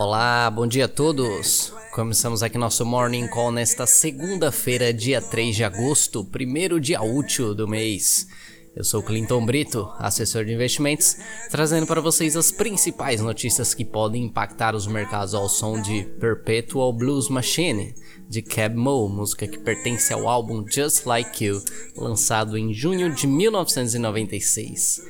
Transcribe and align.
Olá, 0.00 0.48
bom 0.48 0.64
dia 0.64 0.84
a 0.84 0.88
todos. 0.88 1.72
Começamos 1.90 2.44
aqui 2.44 2.56
nosso 2.56 2.86
Morning 2.86 3.26
Call 3.26 3.50
nesta 3.50 3.84
segunda-feira, 3.84 4.92
dia 4.92 5.20
3 5.20 5.56
de 5.56 5.64
agosto, 5.64 6.24
primeiro 6.24 6.78
dia 6.78 7.02
útil 7.02 7.52
do 7.52 7.66
mês. 7.66 8.28
Eu 8.76 8.84
sou 8.84 9.02
Clinton 9.02 9.44
Brito, 9.44 9.92
assessor 9.98 10.44
de 10.44 10.52
investimentos, 10.52 11.16
trazendo 11.50 11.84
para 11.84 12.00
vocês 12.00 12.36
as 12.36 12.52
principais 12.52 13.20
notícias 13.20 13.74
que 13.74 13.84
podem 13.84 14.26
impactar 14.26 14.76
os 14.76 14.86
mercados 14.86 15.34
ao 15.34 15.48
som 15.48 15.82
de 15.82 16.04
Perpetual 16.20 16.92
Blues 16.92 17.28
Machine, 17.28 17.92
de 18.28 18.40
Cab 18.40 18.76
Mo, 18.76 19.08
música 19.08 19.48
que 19.48 19.58
pertence 19.58 20.12
ao 20.12 20.28
álbum 20.28 20.64
Just 20.64 21.06
Like 21.06 21.44
You, 21.44 21.60
lançado 21.96 22.56
em 22.56 22.72
junho 22.72 23.12
de 23.12 23.26
1996. 23.26 25.02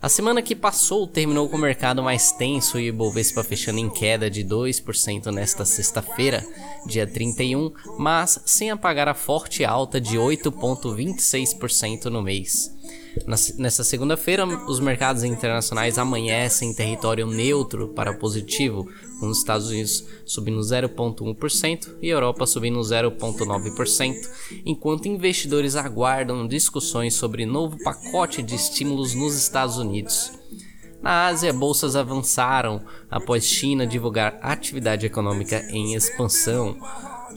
A 0.00 0.10
semana 0.10 0.42
que 0.42 0.54
passou 0.54 1.06
terminou 1.06 1.48
com 1.48 1.56
o 1.56 1.60
mercado 1.60 2.02
mais 2.02 2.30
tenso 2.30 2.78
e 2.78 2.90
o 2.90 2.94
Bovespa 2.94 3.42
fechando 3.42 3.78
em 3.78 3.88
queda 3.88 4.30
de 4.30 4.44
2% 4.44 5.32
nesta 5.32 5.64
sexta-feira, 5.64 6.44
dia 6.86 7.06
31, 7.06 7.72
mas 7.98 8.38
sem 8.44 8.70
apagar 8.70 9.08
a 9.08 9.14
forte 9.14 9.64
alta 9.64 9.98
de 9.98 10.18
8,26% 10.18 12.04
no 12.04 12.22
mês. 12.22 12.70
Nessa 13.56 13.82
segunda-feira, 13.82 14.46
os 14.68 14.78
mercados 14.80 15.24
internacionais 15.24 15.96
amanhecem 15.96 16.70
em 16.70 16.74
território 16.74 17.26
neutro 17.26 17.88
para 17.88 18.12
positivo, 18.12 18.86
com 19.18 19.28
os 19.28 19.38
Estados 19.38 19.68
Unidos 19.68 20.06
subindo 20.24 20.60
0,1% 20.60 21.96
e 22.00 22.08
Europa 22.08 22.46
subindo 22.46 22.78
0,9%, 22.80 24.14
enquanto 24.64 25.08
investidores 25.08 25.76
aguardam 25.76 26.46
discussões 26.46 27.14
sobre 27.14 27.46
novo 27.46 27.76
pacote 27.82 28.42
de 28.42 28.54
estímulos 28.54 29.14
nos 29.14 29.34
Estados 29.34 29.78
Unidos. 29.78 30.32
Na 31.02 31.26
Ásia, 31.26 31.52
bolsas 31.52 31.94
avançaram 31.94 32.82
após 33.10 33.44
China 33.44 33.86
divulgar 33.86 34.38
atividade 34.42 35.06
econômica 35.06 35.64
em 35.70 35.94
expansão. 35.94 36.76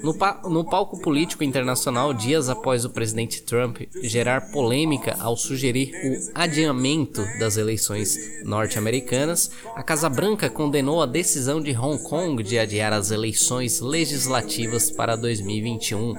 No, 0.03 0.13
pa 0.13 0.41
no, 0.43 0.63
palco 0.63 0.99
político 0.99 1.43
internacional, 1.43 2.13
dias 2.13 2.49
após 2.49 2.85
o 2.85 2.89
presidente 2.89 3.41
Trump 3.41 3.81
gerar 4.01 4.51
polêmica 4.51 5.15
ao 5.19 5.35
sugerir 5.35 5.91
o 5.91 6.31
adiamento 6.35 7.23
das 7.39 7.57
eleições 7.57 8.43
norte-americanas, 8.43 9.51
a 9.75 9.83
Casa 9.83 10.09
Branca 10.09 10.49
condenou 10.49 11.01
a 11.01 11.05
decisão 11.05 11.61
de 11.61 11.75
Hong 11.75 12.01
Kong 12.03 12.41
de 12.43 12.57
adiar 12.59 12.93
as 12.93 13.11
eleições 13.11 13.79
legislativas 13.81 14.91
para 14.91 15.15
2021. 15.15 16.15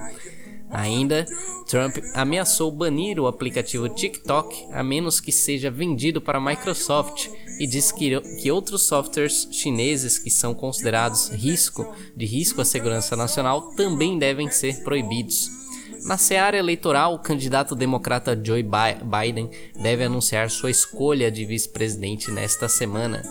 Ainda, 0.71 1.25
Trump 1.67 1.97
ameaçou 2.13 2.71
banir 2.71 3.19
o 3.19 3.27
aplicativo 3.27 3.89
TikTok 3.89 4.67
a 4.71 4.81
menos 4.81 5.19
que 5.19 5.31
seja 5.31 5.69
vendido 5.69 6.21
para 6.21 6.37
a 6.37 6.41
Microsoft 6.41 7.27
e 7.59 7.67
disse 7.67 7.93
que, 7.93 8.19
que 8.41 8.51
outros 8.51 8.87
softwares 8.87 9.47
chineses 9.51 10.17
que 10.17 10.31
são 10.31 10.53
considerados 10.53 11.29
risco 11.29 11.93
de 12.15 12.25
risco 12.25 12.61
à 12.61 12.65
segurança 12.65 13.15
nacional 13.15 13.73
também 13.75 14.17
devem 14.17 14.49
ser 14.49 14.83
proibidos. 14.83 15.49
Na 16.05 16.17
seara 16.17 16.57
eleitoral, 16.57 17.13
o 17.13 17.19
candidato 17.19 17.75
democrata 17.75 18.39
Joe 18.41 18.63
Biden 18.63 19.51
deve 19.79 20.03
anunciar 20.03 20.49
sua 20.49 20.71
escolha 20.71 21.29
de 21.29 21.45
vice-presidente 21.45 22.31
nesta 22.31 22.67
semana. 22.67 23.21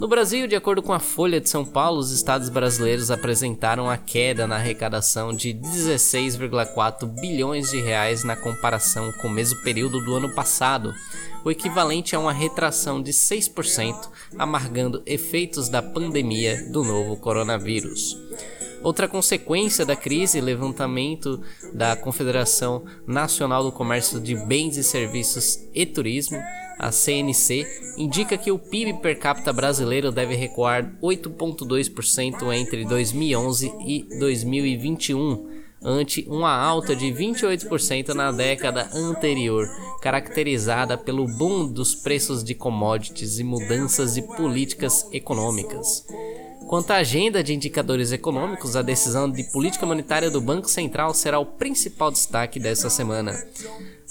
No 0.00 0.08
Brasil, 0.08 0.46
de 0.46 0.56
acordo 0.56 0.82
com 0.82 0.94
a 0.94 0.98
Folha 0.98 1.38
de 1.38 1.50
São 1.50 1.62
Paulo, 1.62 1.98
os 1.98 2.10
estados 2.10 2.48
brasileiros 2.48 3.10
apresentaram 3.10 3.90
a 3.90 3.98
queda 3.98 4.46
na 4.46 4.56
arrecadação 4.56 5.30
de 5.30 5.52
16,4 5.52 7.06
bilhões 7.20 7.70
de 7.70 7.82
reais 7.82 8.24
na 8.24 8.34
comparação 8.34 9.12
com 9.20 9.28
o 9.28 9.30
mesmo 9.30 9.60
período 9.60 10.02
do 10.02 10.14
ano 10.14 10.34
passado, 10.34 10.94
o 11.44 11.50
equivalente 11.50 12.16
a 12.16 12.18
uma 12.18 12.32
retração 12.32 13.02
de 13.02 13.12
6%, 13.12 14.08
amargando 14.38 15.02
efeitos 15.04 15.68
da 15.68 15.82
pandemia 15.82 16.66
do 16.72 16.82
novo 16.82 17.18
coronavírus. 17.18 18.16
Outra 18.82 19.06
consequência 19.06 19.84
da 19.84 19.94
crise, 19.94 20.40
levantamento 20.40 21.42
da 21.74 21.94
Confederação 21.94 22.86
Nacional 23.06 23.62
do 23.62 23.70
Comércio 23.70 24.18
de 24.18 24.34
Bens 24.34 24.78
e 24.78 24.82
Serviços 24.82 25.58
e 25.74 25.84
Turismo, 25.84 26.40
a 26.80 26.90
CNC, 26.90 27.94
indica 27.98 28.38
que 28.38 28.50
o 28.50 28.58
PIB 28.58 28.94
per 29.02 29.18
capita 29.18 29.52
brasileiro 29.52 30.10
deve 30.10 30.34
recuar 30.34 30.90
8,2% 31.02 32.54
entre 32.54 32.86
2011 32.86 33.70
e 33.86 34.18
2021, 34.18 35.60
ante 35.82 36.26
uma 36.26 36.56
alta 36.56 36.96
de 36.96 37.06
28% 37.06 38.14
na 38.14 38.32
década 38.32 38.88
anterior, 38.94 39.68
caracterizada 40.00 40.96
pelo 40.96 41.26
boom 41.26 41.70
dos 41.70 41.94
preços 41.94 42.42
de 42.42 42.54
commodities 42.54 43.38
e 43.38 43.44
mudanças 43.44 44.14
de 44.14 44.22
políticas 44.22 45.06
econômicas. 45.12 46.06
Quanto 46.66 46.92
à 46.92 46.96
agenda 46.96 47.42
de 47.42 47.52
indicadores 47.52 48.10
econômicos, 48.10 48.74
a 48.74 48.80
decisão 48.80 49.30
de 49.30 49.44
política 49.52 49.84
monetária 49.84 50.30
do 50.30 50.40
Banco 50.40 50.70
Central 50.70 51.12
será 51.12 51.38
o 51.38 51.44
principal 51.44 52.10
destaque 52.10 52.58
dessa 52.58 52.88
semana. 52.88 53.34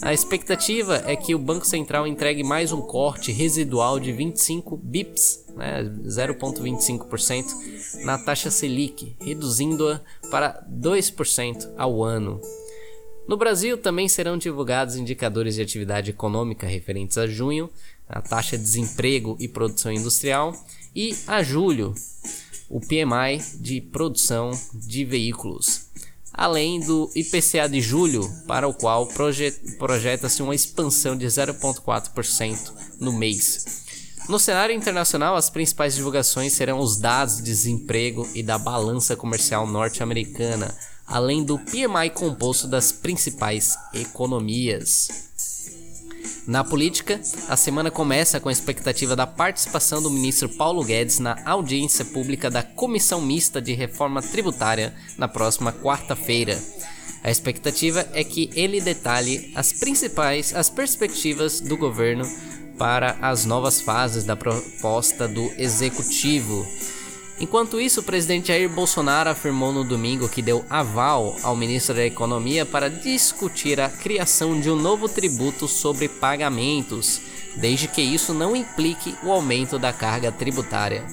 A 0.02 0.14
expectativa 0.14 1.04
é 1.06 1.16
que 1.16 1.36
o 1.36 1.40
Banco 1.40 1.68
Central 1.68 2.08
entregue 2.08 2.42
mais 2.42 2.72
um 2.72 2.82
corte 2.82 3.34
residual 3.34 4.00
de 4.00 4.14
25 4.14 4.78
bips, 4.78 5.44
né, 5.56 5.84
0,25%, 6.06 8.06
na 8.06 8.18
taxa 8.18 8.50
Selic, 8.50 9.18
reduzindo-a 9.20 10.02
para 10.32 10.66
2% 10.72 11.74
ao 11.78 12.02
ano. 12.02 12.40
No 13.28 13.36
Brasil 13.36 13.78
também 13.78 14.08
serão 14.08 14.38
divulgados 14.38 14.96
indicadores 14.96 15.56
de 15.56 15.62
atividade 15.62 16.12
econômica 16.12 16.66
referentes 16.66 17.18
a 17.18 17.28
junho, 17.28 17.70
a 18.08 18.22
taxa 18.22 18.58
de 18.58 18.64
desemprego 18.64 19.36
e 19.38 19.50
produção 19.50 19.92
industrial, 19.92 20.54
e 20.96 21.14
a 21.28 21.44
julho, 21.44 21.94
o 22.70 22.80
PMI 22.80 23.42
de 23.60 23.82
produção 23.82 24.52
de 24.74 25.04
veículos, 25.04 25.89
além 26.40 26.80
do 26.80 27.12
IPCA 27.14 27.68
de 27.68 27.82
julho, 27.82 28.22
para 28.48 28.66
o 28.66 28.74
qual 28.74 29.06
projeta-se 29.78 30.42
uma 30.42 30.56
expansão 30.56 31.14
de 31.14 31.26
0,4% 31.26 32.72
no 32.98 33.12
mês. 33.12 33.84
No 34.30 34.40
cenário 34.40 34.74
internacional, 34.74 35.36
as 35.36 35.50
principais 35.50 35.96
divulgações 35.96 36.54
serão 36.54 36.80
os 36.80 36.98
dados 36.98 37.38
de 37.38 37.44
desemprego 37.44 38.26
e 38.34 38.42
da 38.42 38.58
balança 38.58 39.18
comercial 39.18 39.68
norte-americana, 39.68 40.74
além 41.06 41.44
do 41.44 41.60
PMI 41.60 42.10
composto 42.14 42.70
das 42.70 42.94
principais 42.94 43.76
economias. 43.94 45.29
Na 46.50 46.64
política, 46.64 47.22
a 47.48 47.56
semana 47.56 47.92
começa 47.92 48.40
com 48.40 48.50
a 48.50 48.52
expectativa 48.52 49.16
da 49.16 49.28
participação 49.28 50.02
do 50.02 50.10
ministro 50.10 50.50
Paulo 50.50 50.84
Guedes 50.84 51.20
na 51.20 51.38
audiência 51.46 52.04
pública 52.04 52.50
da 52.50 52.64
Comissão 52.64 53.22
Mista 53.22 53.62
de 53.62 53.74
Reforma 53.74 54.20
Tributária 54.20 54.96
na 55.16 55.28
próxima 55.28 55.72
quarta-feira. 55.72 56.60
A 57.24 57.30
expectativa 57.30 58.04
é 58.14 58.24
que 58.24 58.50
ele 58.56 58.82
detalhe 58.82 59.52
as 59.56 59.74
principais 59.74 60.52
as 60.56 60.72
perspectivas 60.72 61.62
do 61.62 61.78
governo 61.78 62.26
para 62.80 63.16
as 63.22 63.46
novas 63.46 63.80
fases 63.80 64.24
da 64.24 64.36
proposta 64.36 65.28
do 65.28 65.52
executivo. 65.56 66.66
Enquanto 67.40 67.80
isso, 67.80 68.02
o 68.02 68.04
presidente 68.04 68.50
Jair 68.50 68.70
Bolsonaro 68.70 69.30
afirmou 69.30 69.72
no 69.72 69.86
domingo 69.86 70.28
que 70.28 70.42
deu 70.42 70.66
aval 70.70 71.38
ao 71.42 71.56
ministro 71.56 71.96
da 71.96 72.06
Economia 72.06 72.66
para 72.66 72.90
discutir 72.90 73.80
a 73.80 73.88
criação 73.88 74.60
de 74.60 74.70
um 74.70 74.76
novo 74.76 75.08
tributo 75.08 75.66
sobre 75.66 76.10
pagamentos, 76.10 77.22
desde 77.56 77.88
que 77.88 78.02
isso 78.02 78.34
não 78.34 78.56
implique 78.56 79.16
o 79.24 79.32
aumento 79.32 79.80
da 79.80 79.94
carga 79.94 80.34
tributária. 80.34 81.06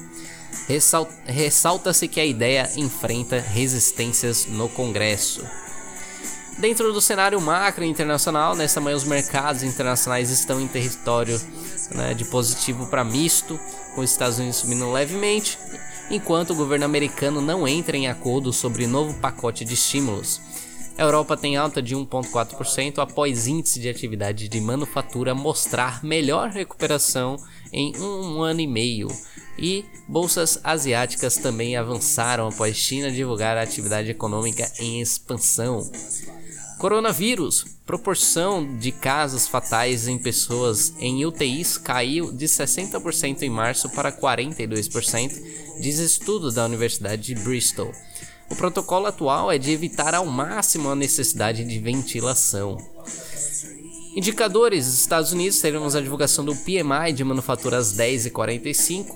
Ressalta-se 1.25 2.09
que 2.09 2.19
a 2.19 2.25
ideia 2.25 2.69
enfrenta 2.75 3.39
resistências 3.39 4.45
no 4.47 4.67
Congresso. 4.67 5.45
Dentro 6.57 6.91
do 6.91 6.99
cenário 6.99 7.39
macro 7.39 7.85
internacional, 7.85 8.53
nesta 8.53 8.81
manhã 8.81 8.97
os 8.97 9.05
mercados 9.05 9.63
internacionais 9.63 10.29
estão 10.29 10.59
em 10.59 10.67
território 10.67 11.39
né, 11.91 12.13
de 12.13 12.25
positivo 12.25 12.87
para 12.87 13.03
misto, 13.03 13.57
com 13.95 14.01
os 14.01 14.11
Estados 14.11 14.39
Unidos 14.39 14.57
subindo 14.57 14.91
levemente 14.91 15.57
enquanto 16.09 16.51
o 16.51 16.55
governo 16.55 16.85
americano 16.85 17.41
não 17.41 17.67
entra 17.67 17.97
em 17.97 18.07
acordo 18.07 18.53
sobre 18.53 18.87
novo 18.87 19.13
pacote 19.19 19.65
de 19.65 19.73
estímulos. 19.73 20.41
A 20.97 21.03
Europa 21.03 21.37
tem 21.37 21.55
alta 21.55 21.79
de 21.79 21.95
1,4% 21.95 22.97
após 22.97 23.45
índice 23.45 23.79
de 23.79 23.87
atividade 23.87 24.49
de 24.49 24.59
manufatura 24.59 25.35
mostrar 25.35 26.03
melhor 26.03 26.49
recuperação 26.49 27.37
em 27.71 27.95
um 27.97 28.41
ano 28.41 28.61
e 28.61 28.67
meio. 28.67 29.07
E 29.59 29.85
bolsas 30.07 30.59
asiáticas 30.63 31.37
também 31.37 31.77
avançaram 31.77 32.47
após 32.47 32.75
China 32.75 33.11
divulgar 33.11 33.57
a 33.57 33.61
atividade 33.61 34.09
econômica 34.09 34.71
em 34.79 34.99
expansão. 34.99 35.87
Coronavírus. 36.77 37.65
Proporção 37.85 38.77
de 38.77 38.91
casos 38.91 39.47
fatais 39.47 40.07
em 40.07 40.17
pessoas 40.17 40.93
em 40.99 41.25
UTIs 41.25 41.77
caiu 41.77 42.31
de 42.31 42.45
60% 42.45 43.41
em 43.41 43.49
março 43.49 43.89
para 43.89 44.11
42%, 44.11 45.41
diz 45.79 45.97
estudo 45.99 46.51
da 46.51 46.65
Universidade 46.65 47.33
de 47.33 47.35
Bristol. 47.41 47.91
O 48.49 48.55
protocolo 48.55 49.07
atual 49.07 49.51
é 49.51 49.57
de 49.57 49.71
evitar 49.71 50.13
ao 50.13 50.25
máximo 50.25 50.89
a 50.89 50.95
necessidade 50.95 51.63
de 51.63 51.79
ventilação. 51.79 52.77
Indicadores: 54.15 54.87
Estados 54.87 55.31
Unidos 55.31 55.59
teremos 55.59 55.95
a 55.95 56.01
divulgação 56.01 56.43
do 56.43 56.55
PMI 56.55 57.13
de 57.13 57.23
manufatura 57.23 57.77
às 57.77 57.93
10h45. 57.95 59.15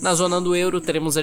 Na 0.00 0.14
zona 0.14 0.40
do 0.40 0.56
euro 0.56 0.80
teremos, 0.80 1.16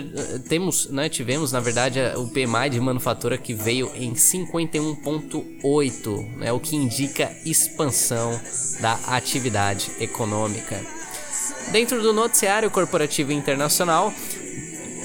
temos, 0.47 0.87
né, 0.89 1.09
tivemos 1.09 1.51
na 1.51 1.59
verdade 1.59 1.99
o 2.15 2.27
PMI 2.27 2.69
de 2.69 2.79
manufatura 2.79 3.35
que 3.35 3.51
veio 3.53 3.91
em 3.95 4.13
51.8, 4.13 6.37
né, 6.37 6.51
o 6.51 6.59
que 6.59 6.75
indica 6.75 7.35
expansão 7.43 8.39
da 8.79 8.93
atividade 9.07 9.89
econômica. 9.99 10.79
Dentro 11.71 12.03
do 12.03 12.13
noticiário 12.13 12.69
corporativo 12.69 13.31
internacional, 13.31 14.13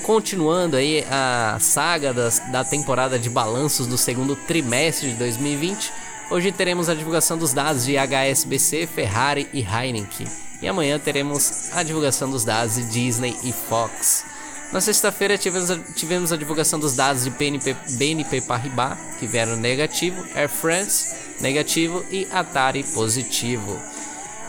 continuando 0.03 0.77
aí 0.77 1.03
a 1.11 1.57
saga 1.59 2.13
das, 2.13 2.41
da 2.51 2.63
temporada 2.65 3.19
de 3.19 3.31
balanços 3.31 3.87
do 3.87 3.97
segundo 3.97 4.37
trimestre 4.37 5.09
de 5.11 5.17
2020, 5.17 5.91
hoje 6.33 6.51
teremos 6.51 6.89
a 6.89 6.95
divulgação 6.95 7.37
dos 7.37 7.53
dados 7.53 7.85
de 7.85 7.99
HSBC, 7.99 8.87
Ferrari 8.87 9.47
e 9.53 9.61
Heineken. 9.61 10.27
E 10.63 10.67
amanhã 10.67 10.99
teremos 10.99 11.71
a 11.75 11.83
divulgação 11.83 12.31
dos 12.31 12.43
dados 12.43 12.77
de 12.77 12.85
Disney 12.85 13.37
e 13.45 13.53
Fox. 13.53 14.25
Na 14.73 14.81
sexta-feira 14.81 15.37
tivemos, 15.37 15.71
a, 15.71 15.79
tivemos 15.79 16.33
a 16.33 16.37
divulgação 16.37 16.81
dos 16.81 16.97
dados 16.97 17.25
de 17.25 17.31
BNP, 17.31 17.77
BNP 17.99 18.41
Paribas, 18.43 18.99
que 19.21 19.27
vieram 19.27 19.57
negativo, 19.57 20.25
Air 20.35 20.49
France 20.49 21.15
negativo 21.43 22.03
e 22.11 22.27
Atari 22.33 22.83
positivo. 22.83 23.79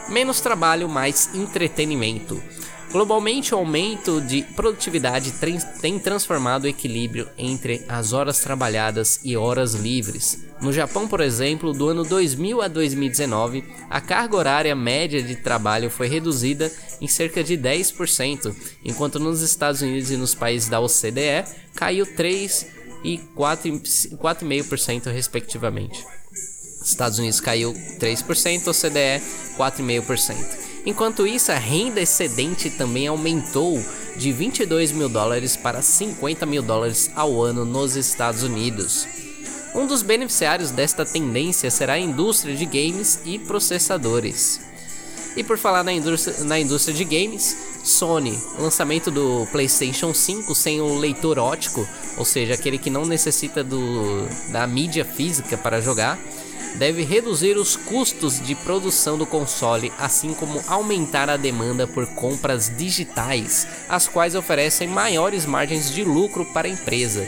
Menos 0.07 0.39
trabalho, 0.39 0.87
mais 0.87 1.29
entretenimento. 1.33 2.41
Globalmente, 2.93 3.55
o 3.55 3.57
aumento 3.57 4.21
de 4.21 4.43
produtividade 4.43 5.33
tem 5.81 5.97
transformado 5.97 6.65
o 6.65 6.67
equilíbrio 6.67 7.27
entre 7.39 7.83
as 7.89 8.13
horas 8.13 8.37
trabalhadas 8.41 9.19
e 9.23 9.35
horas 9.35 9.73
livres. 9.73 10.45
No 10.61 10.71
Japão, 10.71 11.07
por 11.07 11.19
exemplo, 11.19 11.73
do 11.73 11.89
ano 11.89 12.03
2000 12.03 12.61
a 12.61 12.67
2019, 12.67 13.63
a 13.89 13.99
carga 13.99 14.35
horária 14.35 14.75
média 14.75 15.23
de 15.23 15.35
trabalho 15.35 15.89
foi 15.89 16.07
reduzida 16.07 16.71
em 17.01 17.07
cerca 17.07 17.43
de 17.43 17.57
10%, 17.57 18.55
enquanto 18.85 19.19
nos 19.19 19.41
Estados 19.41 19.81
Unidos 19.81 20.11
e 20.11 20.15
nos 20.15 20.35
países 20.35 20.69
da 20.69 20.79
OCDE 20.79 21.45
caiu 21.73 22.05
3 22.05 22.67
e 23.03 23.17
4,5% 23.35 25.11
respectivamente. 25.11 26.05
Estados 26.85 27.17
Unidos 27.17 27.39
caiu 27.39 27.73
3%, 27.73 28.67
OCDE 28.67 29.19
4,5%. 29.57 30.62
Enquanto 30.85 31.25
isso, 31.25 31.51
a 31.51 31.57
renda 31.57 32.01
excedente 32.01 32.69
também 32.69 33.07
aumentou 33.07 33.83
de 34.17 34.31
22 34.31 34.91
mil 34.91 35.09
dólares 35.09 35.55
para 35.55 35.81
50 35.81 36.45
mil 36.45 36.61
dólares 36.61 37.09
ao 37.15 37.41
ano 37.41 37.63
nos 37.63 37.95
Estados 37.95 38.43
Unidos. 38.43 39.07
Um 39.73 39.87
dos 39.87 40.03
beneficiários 40.03 40.71
desta 40.71 41.05
tendência 41.05 41.71
será 41.71 41.93
a 41.93 41.99
indústria 41.99 42.55
de 42.55 42.65
games 42.65 43.19
e 43.25 43.39
processadores. 43.39 44.61
E 45.35 45.43
por 45.43 45.57
falar 45.57 45.83
na 45.83 45.91
indústria, 45.91 46.43
na 46.43 46.59
indústria 46.59 46.95
de 46.95 47.03
games, 47.03 47.57
Sony, 47.83 48.39
lançamento 48.59 49.09
do 49.09 49.47
PlayStation 49.51 50.13
5 50.13 50.53
sem 50.53 50.79
o 50.79 50.95
leitor 50.97 51.39
ótico, 51.39 51.87
ou 52.17 52.23
seja, 52.23 52.53
aquele 52.53 52.77
que 52.77 52.91
não 52.91 53.03
necessita 53.03 53.63
do, 53.63 54.27
da 54.51 54.67
mídia 54.67 55.03
física 55.03 55.57
para 55.57 55.81
jogar, 55.81 56.19
deve 56.75 57.03
reduzir 57.03 57.57
os 57.57 57.75
custos 57.75 58.39
de 58.39 58.55
produção 58.55 59.17
do 59.17 59.25
console, 59.25 59.91
assim 59.97 60.33
como 60.33 60.63
aumentar 60.67 61.29
a 61.29 61.37
demanda 61.37 61.87
por 61.87 62.05
compras 62.07 62.71
digitais, 62.75 63.67
as 63.87 64.07
quais 64.07 64.35
oferecem 64.35 64.87
maiores 64.87 65.45
margens 65.45 65.91
de 65.91 66.03
lucro 66.03 66.45
para 66.45 66.67
a 66.67 66.71
empresa. 66.71 67.27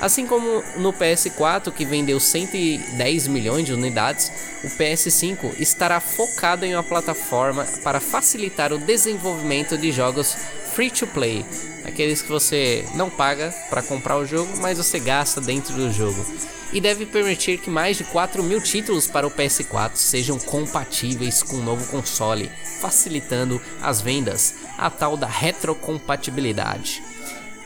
Assim 0.00 0.26
como 0.26 0.64
no 0.76 0.94
PS4, 0.94 1.70
que 1.70 1.84
vendeu 1.84 2.18
110 2.18 3.28
milhões 3.28 3.66
de 3.66 3.74
unidades, 3.74 4.32
o 4.64 4.68
PS5 4.68 5.60
estará 5.60 6.00
focado 6.00 6.64
em 6.64 6.74
uma 6.74 6.82
plataforma 6.82 7.66
para 7.84 8.00
facilitar 8.00 8.72
o 8.72 8.78
desenvolvimento 8.78 9.76
de 9.76 9.92
jogos 9.92 10.34
free 10.72 10.90
to 10.90 11.06
play, 11.06 11.44
aqueles 11.84 12.22
que 12.22 12.28
você 12.28 12.86
não 12.94 13.10
paga 13.10 13.54
para 13.68 13.82
comprar 13.82 14.16
o 14.16 14.24
jogo, 14.24 14.50
mas 14.58 14.78
você 14.78 14.98
gasta 14.98 15.38
dentro 15.38 15.74
do 15.74 15.92
jogo 15.92 16.24
e 16.72 16.80
deve 16.80 17.04
permitir 17.06 17.58
que 17.58 17.70
mais 17.70 17.96
de 17.96 18.04
4 18.04 18.42
mil 18.42 18.60
títulos 18.60 19.06
para 19.06 19.26
o 19.26 19.30
PS4 19.30 19.96
sejam 19.96 20.38
compatíveis 20.38 21.42
com 21.42 21.56
o 21.56 21.62
novo 21.62 21.90
console, 21.90 22.50
facilitando 22.80 23.60
as 23.82 24.00
vendas, 24.00 24.54
a 24.78 24.88
tal 24.88 25.16
da 25.16 25.26
retrocompatibilidade. 25.26 27.02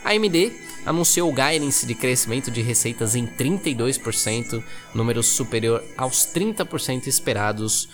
A 0.03 0.11
AMD 0.11 0.53
anunciou 0.85 1.29
o 1.29 1.33
guidance 1.33 1.85
de 1.85 1.95
crescimento 1.95 2.51
de 2.51 2.61
receitas 2.61 3.15
em 3.15 3.25
32%, 3.25 4.63
número 4.93 5.23
superior 5.23 5.83
aos 5.97 6.27
30% 6.27 7.07
esperados 7.07 7.89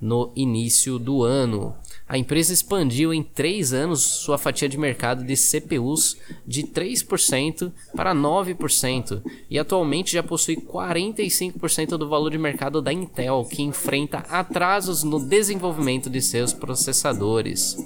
no 0.00 0.32
início 0.34 0.98
do 0.98 1.22
ano. 1.22 1.76
A 2.10 2.18
empresa 2.18 2.52
expandiu 2.52 3.14
em 3.14 3.22
3 3.22 3.72
anos 3.72 4.00
sua 4.00 4.36
fatia 4.36 4.68
de 4.68 4.76
mercado 4.76 5.22
de 5.22 5.36
CPUs 5.36 6.16
de 6.44 6.64
3% 6.64 7.70
para 7.94 8.12
9% 8.12 9.22
e 9.48 9.56
atualmente 9.56 10.14
já 10.14 10.20
possui 10.20 10.56
45% 10.56 11.90
do 11.90 12.08
valor 12.08 12.32
de 12.32 12.36
mercado 12.36 12.82
da 12.82 12.92
Intel, 12.92 13.46
que 13.48 13.62
enfrenta 13.62 14.24
atrasos 14.28 15.04
no 15.04 15.20
desenvolvimento 15.20 16.10
de 16.10 16.20
seus 16.20 16.52
processadores. 16.52 17.76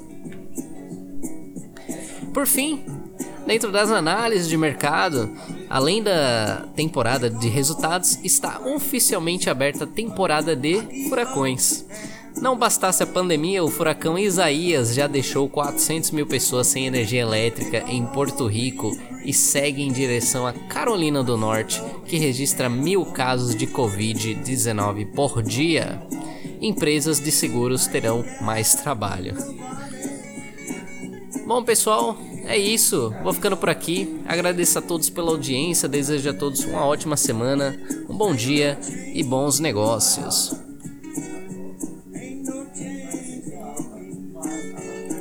Por 2.32 2.46
fim, 2.46 2.82
dentro 3.46 3.70
das 3.70 3.90
análises 3.90 4.48
de 4.48 4.56
mercado, 4.56 5.30
além 5.68 6.02
da 6.02 6.66
temporada 6.74 7.28
de 7.28 7.50
resultados, 7.50 8.18
está 8.24 8.58
oficialmente 8.74 9.50
aberta 9.50 9.84
a 9.84 9.86
temporada 9.86 10.56
de 10.56 10.80
furacões. 11.10 11.84
Não 12.40 12.58
bastasse 12.58 13.02
a 13.02 13.06
pandemia, 13.06 13.64
o 13.64 13.70
furacão 13.70 14.18
Isaías 14.18 14.94
já 14.94 15.06
deixou 15.06 15.48
400 15.48 16.10
mil 16.10 16.26
pessoas 16.26 16.66
sem 16.66 16.86
energia 16.86 17.22
elétrica 17.22 17.84
em 17.88 18.04
Porto 18.06 18.46
Rico 18.46 18.90
e 19.24 19.32
segue 19.32 19.82
em 19.82 19.92
direção 19.92 20.46
à 20.46 20.52
Carolina 20.52 21.22
do 21.22 21.36
Norte, 21.36 21.82
que 22.04 22.18
registra 22.18 22.68
mil 22.68 23.06
casos 23.06 23.54
de 23.54 23.66
Covid-19 23.66 25.12
por 25.14 25.42
dia. 25.42 26.02
Empresas 26.60 27.20
de 27.20 27.30
seguros 27.30 27.86
terão 27.86 28.24
mais 28.40 28.74
trabalho. 28.74 29.34
Bom, 31.46 31.62
pessoal, 31.62 32.16
é 32.46 32.56
isso. 32.56 33.14
Vou 33.22 33.32
ficando 33.32 33.56
por 33.56 33.68
aqui. 33.68 34.20
Agradeço 34.26 34.78
a 34.78 34.82
todos 34.82 35.10
pela 35.10 35.30
audiência. 35.30 35.88
Desejo 35.88 36.30
a 36.30 36.34
todos 36.34 36.64
uma 36.64 36.84
ótima 36.84 37.16
semana, 37.16 37.78
um 38.08 38.16
bom 38.16 38.34
dia 38.34 38.78
e 39.12 39.22
bons 39.22 39.60
negócios. 39.60 40.63